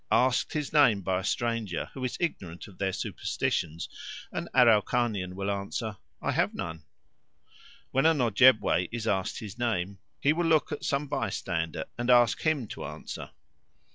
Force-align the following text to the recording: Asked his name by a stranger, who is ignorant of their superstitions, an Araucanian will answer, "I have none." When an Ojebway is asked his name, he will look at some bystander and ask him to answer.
Asked 0.11 0.53
his 0.53 0.73
name 0.73 1.01
by 1.01 1.19
a 1.19 1.23
stranger, 1.23 1.91
who 1.93 2.03
is 2.03 2.17
ignorant 2.19 2.67
of 2.67 2.79
their 2.79 2.91
superstitions, 2.91 3.87
an 4.31 4.49
Araucanian 4.51 5.35
will 5.35 5.51
answer, 5.51 5.97
"I 6.19 6.31
have 6.31 6.55
none." 6.55 6.85
When 7.91 8.07
an 8.07 8.19
Ojebway 8.19 8.89
is 8.91 9.05
asked 9.05 9.37
his 9.41 9.59
name, 9.59 9.99
he 10.19 10.33
will 10.33 10.47
look 10.47 10.71
at 10.71 10.83
some 10.83 11.05
bystander 11.07 11.85
and 11.99 12.09
ask 12.09 12.41
him 12.41 12.65
to 12.69 12.83
answer. 12.83 13.29